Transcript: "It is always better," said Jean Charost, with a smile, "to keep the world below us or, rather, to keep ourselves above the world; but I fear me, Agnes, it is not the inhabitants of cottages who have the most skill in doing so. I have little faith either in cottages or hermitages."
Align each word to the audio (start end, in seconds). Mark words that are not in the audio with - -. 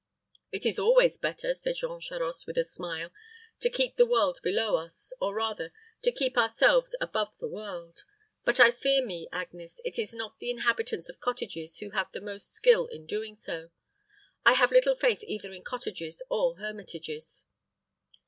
"It 0.51 0.65
is 0.65 0.79
always 0.79 1.19
better," 1.19 1.53
said 1.53 1.75
Jean 1.75 1.99
Charost, 1.99 2.47
with 2.47 2.57
a 2.57 2.63
smile, 2.63 3.11
"to 3.59 3.69
keep 3.69 3.97
the 3.97 4.05
world 4.07 4.39
below 4.41 4.77
us 4.77 5.13
or, 5.21 5.35
rather, 5.35 5.71
to 6.01 6.11
keep 6.11 6.39
ourselves 6.39 6.95
above 6.99 7.37
the 7.37 7.47
world; 7.47 8.03
but 8.43 8.59
I 8.59 8.71
fear 8.71 9.05
me, 9.05 9.29
Agnes, 9.31 9.79
it 9.85 9.99
is 9.99 10.11
not 10.15 10.39
the 10.39 10.49
inhabitants 10.49 11.07
of 11.07 11.19
cottages 11.19 11.77
who 11.77 11.91
have 11.91 12.11
the 12.13 12.19
most 12.19 12.51
skill 12.51 12.87
in 12.87 13.05
doing 13.05 13.35
so. 13.35 13.69
I 14.43 14.53
have 14.53 14.71
little 14.71 14.95
faith 14.95 15.19
either 15.21 15.53
in 15.53 15.63
cottages 15.63 16.23
or 16.31 16.55
hermitages." 16.57 17.45